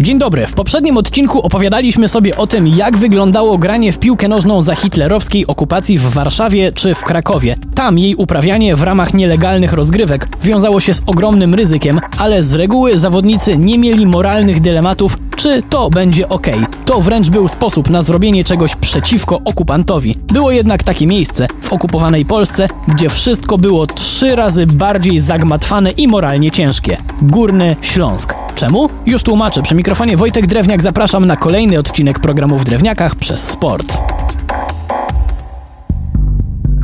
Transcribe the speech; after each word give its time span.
Dzień 0.00 0.18
dobry. 0.18 0.46
W 0.46 0.54
poprzednim 0.54 0.96
odcinku 0.96 1.40
opowiadaliśmy 1.40 2.08
sobie 2.08 2.36
o 2.36 2.46
tym, 2.46 2.68
jak 2.68 2.96
wyglądało 2.96 3.58
granie 3.58 3.92
w 3.92 3.98
piłkę 3.98 4.28
nożną 4.28 4.62
za 4.62 4.74
hitlerowskiej 4.74 5.46
okupacji 5.46 5.98
w 5.98 6.02
Warszawie 6.02 6.72
czy 6.72 6.94
w 6.94 7.04
Krakowie. 7.04 7.56
Tam 7.74 7.98
jej 7.98 8.14
uprawianie 8.14 8.76
w 8.76 8.82
ramach 8.82 9.14
nielegalnych 9.14 9.72
rozgrywek 9.72 10.28
wiązało 10.42 10.80
się 10.80 10.94
z 10.94 11.02
ogromnym 11.06 11.54
ryzykiem, 11.54 12.00
ale 12.18 12.42
z 12.42 12.54
reguły 12.54 12.98
zawodnicy 12.98 13.56
nie 13.56 13.78
mieli 13.78 14.06
moralnych 14.06 14.60
dylematów, 14.60 15.18
czy 15.36 15.62
to 15.70 15.90
będzie 15.90 16.28
ok. 16.28 16.46
To 16.84 17.00
wręcz 17.00 17.28
był 17.28 17.48
sposób 17.48 17.90
na 17.90 18.02
zrobienie 18.02 18.44
czegoś 18.44 18.76
przeciwko 18.76 19.40
okupantowi. 19.44 20.18
Było 20.32 20.50
jednak 20.50 20.82
takie 20.82 21.06
miejsce 21.06 21.46
w 21.62 21.72
okupowanej 21.72 22.24
Polsce, 22.24 22.68
gdzie 22.88 23.10
wszystko 23.10 23.58
było 23.58 23.86
trzy 23.86 24.36
razy 24.36 24.66
bardziej 24.66 25.18
zagmatwane 25.18 25.90
i 25.90 26.08
moralnie 26.08 26.50
ciężkie. 26.50 26.96
Górny 27.22 27.76
Śląsk. 27.80 28.47
Czemu? 28.58 28.88
Już 29.06 29.22
tłumaczę. 29.22 29.62
Przy 29.62 29.74
mikrofonie 29.74 30.16
Wojtek 30.16 30.46
Drewniak 30.46 30.82
zapraszam 30.82 31.26
na 31.26 31.36
kolejny 31.36 31.78
odcinek 31.78 32.18
programu 32.18 32.58
w 32.58 32.64
Drewniakach 32.64 33.14
przez 33.14 33.48
sport. 33.48 34.17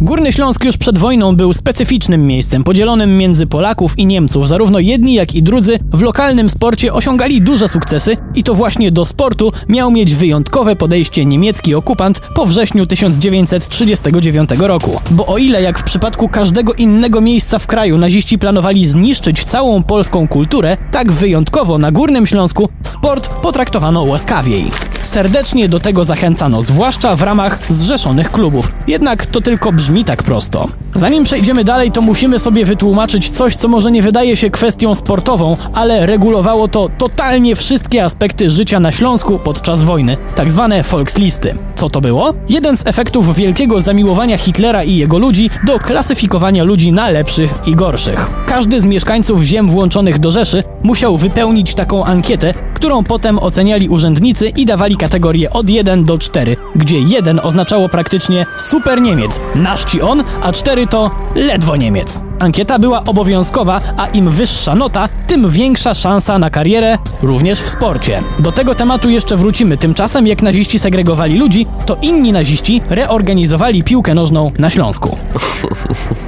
Górny 0.00 0.32
Śląsk 0.32 0.64
już 0.64 0.76
przed 0.76 0.98
wojną 0.98 1.36
był 1.36 1.52
specyficznym 1.52 2.26
miejscem, 2.26 2.64
podzielonym 2.64 3.18
między 3.18 3.46
Polaków 3.46 3.98
i 3.98 4.06
Niemców. 4.06 4.48
Zarówno 4.48 4.78
jedni, 4.78 5.14
jak 5.14 5.34
i 5.34 5.42
drudzy 5.42 5.78
w 5.92 6.02
lokalnym 6.02 6.50
sporcie 6.50 6.92
osiągali 6.92 7.42
duże 7.42 7.68
sukcesy 7.68 8.16
i 8.34 8.42
to 8.42 8.54
właśnie 8.54 8.92
do 8.92 9.04
sportu 9.04 9.52
miał 9.68 9.90
mieć 9.90 10.14
wyjątkowe 10.14 10.76
podejście 10.76 11.24
niemiecki 11.24 11.74
okupant 11.74 12.20
po 12.34 12.46
wrześniu 12.46 12.86
1939 12.86 14.50
roku. 14.58 15.00
Bo 15.10 15.26
o 15.26 15.38
ile 15.38 15.62
jak 15.62 15.78
w 15.78 15.84
przypadku 15.84 16.28
każdego 16.28 16.72
innego 16.72 17.20
miejsca 17.20 17.58
w 17.58 17.66
kraju 17.66 17.98
naziści 17.98 18.38
planowali 18.38 18.86
zniszczyć 18.86 19.44
całą 19.44 19.82
polską 19.82 20.28
kulturę, 20.28 20.76
tak 20.90 21.12
wyjątkowo 21.12 21.78
na 21.78 21.92
Górnym 21.92 22.26
Śląsku 22.26 22.68
sport 22.82 23.28
potraktowano 23.28 24.02
łaskawiej. 24.02 24.93
Serdecznie 25.04 25.68
do 25.68 25.80
tego 25.80 26.04
zachęcano, 26.04 26.62
zwłaszcza 26.62 27.16
w 27.16 27.22
ramach 27.22 27.58
zrzeszonych 27.70 28.30
klubów. 28.30 28.72
Jednak 28.86 29.26
to 29.26 29.40
tylko 29.40 29.72
brzmi 29.72 30.04
tak 30.04 30.22
prosto. 30.22 30.68
Zanim 30.94 31.24
przejdziemy 31.24 31.64
dalej, 31.64 31.92
to 31.92 32.02
musimy 32.02 32.38
sobie 32.38 32.64
wytłumaczyć 32.64 33.30
coś, 33.30 33.56
co 33.56 33.68
może 33.68 33.90
nie 33.90 34.02
wydaje 34.02 34.36
się 34.36 34.50
kwestią 34.50 34.94
sportową, 34.94 35.56
ale 35.74 36.06
regulowało 36.06 36.68
to 36.68 36.88
totalnie 36.98 37.56
wszystkie 37.56 38.04
aspekty 38.04 38.50
życia 38.50 38.80
na 38.80 38.92
Śląsku 38.92 39.38
podczas 39.38 39.82
wojny, 39.82 40.16
tak 40.34 40.52
zwane 40.52 40.82
Volkslisty. 40.82 41.54
Co 41.76 41.90
to 41.90 42.00
było? 42.00 42.34
Jeden 42.48 42.76
z 42.76 42.86
efektów 42.86 43.36
wielkiego 43.36 43.80
zamiłowania 43.80 44.38
Hitlera 44.38 44.84
i 44.84 44.96
jego 44.96 45.18
ludzi 45.18 45.50
do 45.66 45.78
klasyfikowania 45.78 46.64
ludzi 46.64 46.92
na 46.92 47.10
lepszych 47.10 47.54
i 47.66 47.74
gorszych. 47.74 48.30
Każdy 48.46 48.80
z 48.80 48.84
mieszkańców 48.84 49.42
ziem 49.42 49.68
włączonych 49.68 50.18
do 50.18 50.30
Rzeszy 50.30 50.62
musiał 50.82 51.16
wypełnić 51.16 51.74
taką 51.74 52.04
ankietę, 52.04 52.54
którą 52.84 53.04
potem 53.04 53.38
oceniali 53.38 53.88
urzędnicy 53.88 54.48
i 54.48 54.66
dawali 54.66 54.96
kategorie 54.96 55.50
od 55.50 55.70
1 55.70 56.04
do 56.04 56.18
4, 56.18 56.56
gdzie 56.76 57.00
1 57.00 57.40
oznaczało 57.42 57.88
praktycznie 57.88 58.46
super 58.58 59.00
Niemiec, 59.00 59.40
nasz 59.54 59.84
ci 59.84 60.02
on, 60.02 60.24
a 60.42 60.52
4 60.52 60.86
to 60.86 61.10
ledwo 61.34 61.76
Niemiec. 61.76 62.33
Ankieta 62.38 62.78
była 62.78 63.04
obowiązkowa, 63.04 63.80
a 63.96 64.06
im 64.06 64.30
wyższa 64.30 64.74
nota, 64.74 65.08
tym 65.26 65.50
większa 65.50 65.94
szansa 65.94 66.38
na 66.38 66.50
karierę, 66.50 66.98
również 67.22 67.60
w 67.60 67.70
sporcie. 67.70 68.22
Do 68.38 68.52
tego 68.52 68.74
tematu 68.74 69.10
jeszcze 69.10 69.36
wrócimy. 69.36 69.76
Tymczasem, 69.76 70.26
jak 70.26 70.42
naziści 70.42 70.78
segregowali 70.78 71.38
ludzi, 71.38 71.66
to 71.86 71.96
inni 72.02 72.32
naziści 72.32 72.82
reorganizowali 72.90 73.82
piłkę 73.82 74.14
nożną 74.14 74.50
na 74.58 74.70
Śląsku. 74.70 75.18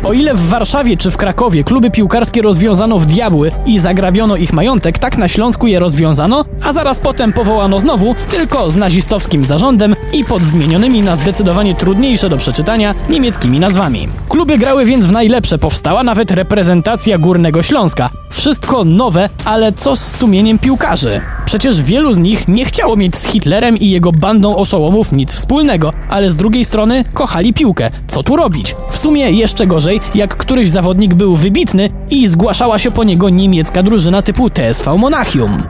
O 0.04 0.12
ile 0.12 0.34
w 0.34 0.48
Warszawie 0.48 0.96
czy 0.96 1.10
w 1.10 1.16
Krakowie 1.16 1.64
kluby 1.64 1.90
piłkarskie 1.90 2.42
rozwiązano 2.42 2.98
w 2.98 3.06
diabły 3.06 3.52
i 3.66 3.78
zagrabiono 3.78 4.36
ich 4.36 4.52
majątek, 4.52 4.98
tak 4.98 5.18
na 5.18 5.28
Śląsku 5.28 5.66
je 5.66 5.78
rozwiązano, 5.78 6.44
a 6.64 6.72
zaraz 6.72 7.00
potem 7.00 7.32
powołano 7.32 7.80
znowu, 7.80 8.14
tylko 8.30 8.70
z 8.70 8.76
nazistowskim 8.76 9.44
zarządem 9.44 9.96
i 10.12 10.24
pod 10.24 10.42
zmienionymi 10.42 11.02
na 11.02 11.16
zdecydowanie 11.16 11.74
trudniejsze 11.74 12.28
do 12.28 12.36
przeczytania 12.36 12.94
niemieckimi 13.08 13.60
nazwami. 13.60 14.08
Kluby 14.28 14.58
grały 14.58 14.84
więc 14.84 15.06
w 15.06 15.12
najlepsze, 15.12 15.58
powstała 15.96 16.14
nawet 16.14 16.30
reprezentacja 16.30 17.18
Górnego 17.18 17.62
Śląska. 17.62 18.10
Wszystko 18.30 18.84
nowe, 18.84 19.28
ale 19.44 19.72
co 19.72 19.96
z 19.96 20.16
sumieniem 20.16 20.58
piłkarzy? 20.58 21.20
Przecież 21.46 21.82
wielu 21.82 22.12
z 22.12 22.18
nich 22.18 22.48
nie 22.48 22.64
chciało 22.64 22.96
mieć 22.96 23.16
z 23.16 23.26
Hitlerem 23.26 23.76
i 23.76 23.90
jego 23.90 24.12
bandą 24.12 24.56
oszołomów 24.56 25.12
nic 25.12 25.32
wspólnego, 25.32 25.92
ale 26.08 26.30
z 26.30 26.36
drugiej 26.36 26.64
strony 26.64 27.04
kochali 27.14 27.54
piłkę. 27.54 27.90
Co 28.08 28.22
tu 28.22 28.36
robić? 28.36 28.76
W 28.90 28.98
sumie 28.98 29.30
jeszcze 29.30 29.66
gorzej, 29.66 30.00
jak 30.14 30.36
któryś 30.36 30.70
zawodnik 30.70 31.14
był 31.14 31.36
wybitny 31.36 31.90
i 32.10 32.28
zgłaszała 32.28 32.78
się 32.78 32.90
po 32.90 33.04
niego 33.04 33.28
niemiecka 33.28 33.82
drużyna 33.82 34.22
typu 34.22 34.50
TSV 34.50 34.98
Monachium. 34.98 35.62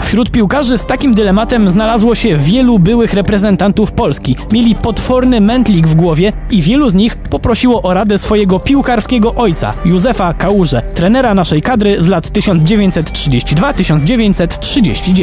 Wśród 0.00 0.30
piłkarzy 0.30 0.78
z 0.78 0.86
takim 0.86 1.14
dylematem 1.14 1.70
znalazło 1.70 2.14
się 2.14 2.36
wielu 2.36 2.78
byłych 2.78 3.14
reprezentantów 3.14 3.92
Polski. 3.92 4.36
Mieli 4.52 4.74
potworny 4.74 5.40
mętlik 5.40 5.86
w 5.86 5.94
głowie 5.94 6.32
i 6.50 6.62
wielu 6.62 6.90
z 6.90 6.94
nich 6.94 7.16
poprosiło 7.16 7.82
o 7.82 7.94
radę 7.94 8.18
swojego 8.18 8.60
piłkarskiego 8.60 9.34
ojca, 9.34 9.74
Józefa 9.84 10.34
Kałuże, 10.34 10.82
trenera 10.94 11.34
naszej 11.34 11.62
kadry 11.62 12.02
z 12.02 12.08
lat 12.08 12.26
1932-1939. 12.26 15.21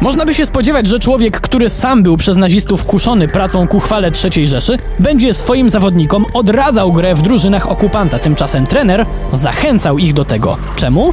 Można 0.00 0.26
by 0.26 0.34
się 0.34 0.46
spodziewać, 0.46 0.86
że 0.86 1.00
człowiek, 1.00 1.40
który 1.40 1.70
sam 1.70 2.02
był 2.02 2.16
przez 2.16 2.36
nazistów 2.36 2.84
kuszony 2.84 3.28
pracą 3.28 3.68
ku 3.68 3.80
chwale 3.80 4.10
III 4.24 4.46
Rzeszy, 4.46 4.78
będzie 4.98 5.34
swoim 5.34 5.70
zawodnikom 5.70 6.26
odradzał 6.34 6.92
grę 6.92 7.14
w 7.14 7.22
drużynach 7.22 7.70
okupanta. 7.70 8.18
Tymczasem 8.18 8.66
trener 8.66 9.06
zachęcał 9.32 9.98
ich 9.98 10.14
do 10.14 10.24
tego. 10.24 10.56
Czemu? 10.76 11.12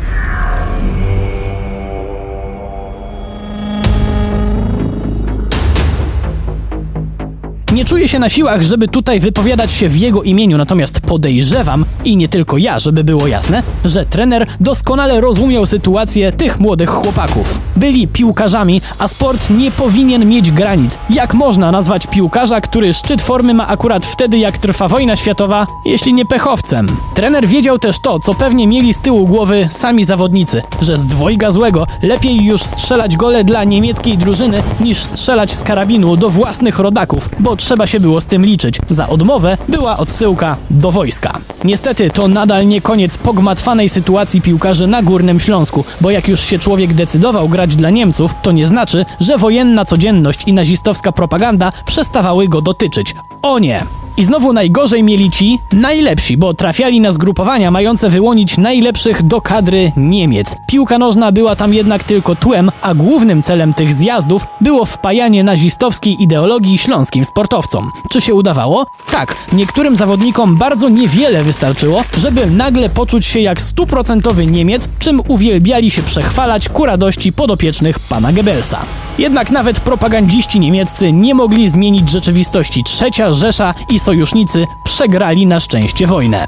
Nie 7.75 7.85
czuję 7.85 8.07
się 8.07 8.19
na 8.19 8.29
siłach, 8.29 8.61
żeby 8.61 8.87
tutaj 8.87 9.19
wypowiadać 9.19 9.71
się 9.71 9.89
w 9.89 9.97
jego 9.97 10.23
imieniu, 10.23 10.57
natomiast 10.57 11.01
podejrzewam, 11.01 11.85
i 12.05 12.17
nie 12.17 12.27
tylko 12.27 12.57
ja, 12.57 12.79
żeby 12.79 13.03
było 13.03 13.27
jasne, 13.27 13.63
że 13.85 14.05
trener 14.05 14.47
doskonale 14.59 15.21
rozumiał 15.21 15.65
sytuację 15.65 16.31
tych 16.31 16.59
młodych 16.59 16.89
chłopaków. 16.89 17.61
Byli 17.75 18.07
piłkarzami, 18.07 18.81
a 18.97 19.07
sport 19.07 19.49
nie 19.49 19.71
powinien 19.71 20.29
mieć 20.29 20.51
granic. 20.51 20.97
Jak 21.09 21.33
można 21.33 21.71
nazwać 21.71 22.07
piłkarza, 22.07 22.61
który 22.61 22.93
szczyt 22.93 23.21
formy 23.21 23.53
ma 23.53 23.67
akurat 23.67 24.05
wtedy, 24.05 24.37
jak 24.37 24.57
trwa 24.57 24.87
wojna 24.87 25.15
światowa, 25.15 25.67
jeśli 25.85 26.13
nie 26.13 26.25
pechowcem? 26.25 26.87
Trener 27.15 27.47
wiedział 27.47 27.79
też 27.79 27.99
to, 27.99 28.19
co 28.19 28.33
pewnie 28.33 28.67
mieli 28.67 28.93
z 28.93 28.99
tyłu 28.99 29.27
głowy 29.27 29.67
sami 29.71 30.03
zawodnicy, 30.03 30.61
że 30.81 30.97
z 30.97 31.05
dwojga 31.05 31.51
złego 31.51 31.87
lepiej 32.01 32.45
już 32.45 32.61
strzelać 32.61 33.17
gole 33.17 33.43
dla 33.43 33.63
niemieckiej 33.63 34.17
drużyny, 34.17 34.63
niż 34.79 34.97
strzelać 34.97 35.53
z 35.53 35.63
karabinu 35.63 36.17
do 36.17 36.29
własnych 36.29 36.79
rodaków, 36.79 37.29
bo 37.39 37.57
trzeba 37.65 37.87
się 37.87 37.99
było 37.99 38.21
z 38.21 38.25
tym 38.25 38.45
liczyć. 38.45 38.79
Za 38.89 39.09
odmowę 39.09 39.57
była 39.69 39.97
odsyłka 39.97 40.57
do 40.69 40.91
wojska. 40.91 41.39
Niestety 41.63 42.09
to 42.09 42.27
nadal 42.27 42.67
nie 42.67 42.81
koniec 42.81 43.17
pogmatwanej 43.17 43.89
sytuacji 43.89 44.41
piłkarzy 44.41 44.87
na 44.87 45.03
Górnym 45.03 45.39
Śląsku, 45.39 45.85
bo 46.01 46.11
jak 46.11 46.27
już 46.27 46.39
się 46.39 46.59
człowiek 46.59 46.93
decydował 46.93 47.49
grać 47.49 47.75
dla 47.75 47.89
Niemców, 47.89 48.31
to 48.41 48.51
nie 48.51 48.67
znaczy, 48.67 49.05
że 49.19 49.37
wojenna 49.37 49.85
codzienność 49.85 50.47
i 50.47 50.53
nazistowska 50.53 51.11
propaganda 51.11 51.71
przestawały 51.85 52.47
go 52.47 52.61
dotyczyć. 52.61 53.15
O 53.41 53.59
nie! 53.59 54.04
I 54.17 54.23
znowu 54.23 54.53
najgorzej 54.53 55.03
mieli 55.03 55.31
ci 55.31 55.59
najlepsi, 55.73 56.37
bo 56.37 56.53
trafiali 56.53 57.01
na 57.01 57.11
zgrupowania 57.11 57.71
mające 57.71 58.09
wyłonić 58.09 58.57
najlepszych 58.57 59.23
do 59.23 59.41
kadry 59.41 59.91
Niemiec. 59.97 60.55
Piłka 60.67 60.97
nożna 60.97 61.31
była 61.31 61.55
tam 61.55 61.73
jednak 61.73 62.03
tylko 62.03 62.35
tłem, 62.35 62.71
a 62.81 62.93
głównym 62.93 63.43
celem 63.43 63.73
tych 63.73 63.93
zjazdów 63.93 64.47
było 64.61 64.85
wpajanie 64.85 65.43
nazistowskiej 65.43 66.23
ideologii 66.23 66.77
śląskim 66.77 67.25
sportowcom. 67.25 67.91
Czy 68.11 68.21
się 68.21 68.33
udawało? 68.33 68.85
Tak, 69.11 69.35
niektórym 69.53 69.95
zawodnikom 69.95 70.57
bardzo 70.57 70.89
niewiele 70.89 71.43
wystarczyło, 71.43 72.03
żeby 72.17 72.45
nagle 72.45 72.89
poczuć 72.89 73.25
się 73.25 73.39
jak 73.39 73.61
stuprocentowy 73.61 74.45
Niemiec, 74.45 74.89
czym 74.99 75.21
uwielbiali 75.27 75.91
się 75.91 76.01
przechwalać 76.01 76.69
ku 76.69 76.85
radości 76.85 77.33
podopiecznych 77.33 77.99
pana 77.99 78.33
Goebbelsa. 78.33 78.85
Jednak 79.17 79.51
nawet 79.51 79.79
propagandziści 79.79 80.59
niemieccy 80.59 81.13
nie 81.13 81.35
mogli 81.35 81.69
zmienić 81.69 82.09
rzeczywistości. 82.09 82.83
Trzecia 82.83 83.31
Rzesza 83.31 83.73
i 83.89 83.99
sojusznicy 83.99 84.65
przegrali 84.83 85.47
na 85.47 85.59
szczęście 85.59 86.07
wojnę. 86.07 86.45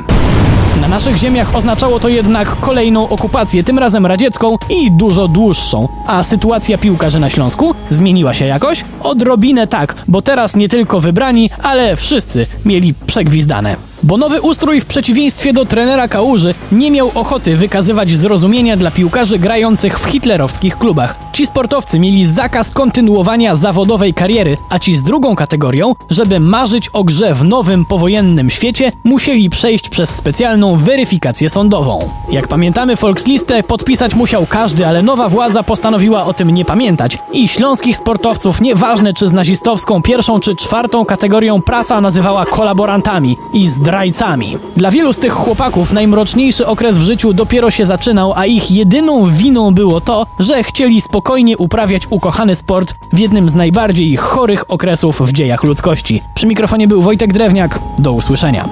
Na 0.82 0.88
naszych 0.88 1.18
ziemiach 1.18 1.56
oznaczało 1.56 2.00
to 2.00 2.10
jednak 2.10 2.60
kolejną 2.60 3.10
okupację, 3.10 3.64
tym 3.64 3.80
razem 3.80 4.06
radziecką 4.06 4.56
i 4.70 4.92
dużo 4.92 5.28
dłuższą. 5.28 5.88
A 6.08 6.24
sytuacja 6.24 6.78
piłkarzy 6.78 7.20
na 7.20 7.30
Śląsku 7.30 7.76
zmieniła 7.90 8.34
się 8.34 8.46
jakoś? 8.46 8.86
Odrobinę 9.04 9.68
tak, 9.68 9.96
bo 10.08 10.22
teraz 10.22 10.56
nie 10.56 10.70
tylko 10.70 11.00
wybrani, 11.00 11.50
ale 11.64 11.96
wszyscy 11.96 12.46
mieli 12.66 12.94
przegwizdane. 12.94 13.87
Bo 14.04 14.18
nowy 14.18 14.42
ustrój 14.42 14.82
w 14.82 14.86
przeciwieństwie 14.86 15.54
do 15.54 15.66
trenera 15.66 16.08
Kałuży 16.08 16.54
nie 16.72 16.92
miał 16.92 17.12
ochoty 17.16 17.58
wykazywać 17.58 18.12
zrozumienia 18.12 18.78
dla 18.78 18.92
piłkarzy 18.92 19.40
grających 19.40 20.00
w 20.00 20.06
hitlerowskich 20.06 20.78
klubach. 20.78 21.16
Ci 21.34 21.46
sportowcy 21.46 22.00
mieli 22.00 22.26
zakaz 22.26 22.72
kontynuowania 22.72 23.56
zawodowej 23.56 24.14
kariery, 24.14 24.58
a 24.70 24.80
ci 24.80 24.96
z 24.96 25.04
drugą 25.04 25.36
kategorią, 25.36 25.94
żeby 26.10 26.40
marzyć 26.40 26.90
o 26.90 27.04
grze 27.04 27.34
w 27.34 27.44
nowym 27.44 27.86
powojennym 27.86 28.50
świecie, 28.50 28.92
musieli 29.04 29.50
przejść 29.50 29.90
przez 29.90 30.10
specjalną 30.10 30.76
weryfikację 30.76 31.50
sądową. 31.50 32.10
Jak 32.32 32.48
pamiętamy, 32.48 32.96
Volkslistę 32.96 33.64
podpisać 33.64 34.16
musiał 34.16 34.46
każdy, 34.46 34.88
ale 34.88 35.02
nowa 35.02 35.30
władza 35.30 35.64
postanowiła 35.64 36.26
o 36.26 36.34
tym 36.34 36.50
nie 36.50 36.66
pamiętać 36.66 37.18
i 37.34 37.48
śląskich 37.48 37.98
sportowców, 37.98 38.62
nieważne 38.62 39.14
czy 39.14 39.28
z 39.28 39.34
nazistowską 39.34 40.02
pierwszą 40.02 40.40
czy 40.40 40.56
czwartą 40.56 41.06
kategorią, 41.06 41.62
prasa 41.62 42.02
nazywała 42.02 42.46
kolaborantami 42.46 43.38
i 43.54 43.68
zdrajcami. 43.88 44.58
Dla 44.78 44.92
wielu 44.92 45.14
z 45.14 45.18
tych 45.18 45.34
chłopaków 45.34 45.94
najmroczniejszy 45.94 46.68
okres 46.68 46.98
w 46.98 47.04
życiu 47.04 47.34
dopiero 47.34 47.72
się 47.72 47.86
zaczynał, 47.86 48.34
a 48.36 48.46
ich 48.46 48.72
jedyną 48.72 49.26
winą 49.26 49.74
było 49.74 50.02
to, 50.02 50.26
że 50.40 50.64
chcieli 50.64 51.02
spokojnie 51.02 51.58
uprawiać 51.58 52.04
ukochany 52.10 52.56
sport 52.56 52.96
w 53.14 53.20
jednym 53.20 53.50
z 53.50 53.56
najbardziej 53.56 54.18
chorych 54.18 54.72
okresów 54.72 55.22
w 55.22 55.32
dziejach 55.32 55.64
ludzkości. 55.64 56.22
Przy 56.36 56.48
mikrofonie 56.48 56.88
był 56.88 57.02
Wojtek 57.02 57.34
Drewniak. 57.34 57.80
Do 58.00 58.14
usłyszenia. 58.14 58.70